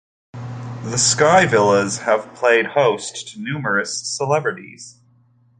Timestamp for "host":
2.65-3.27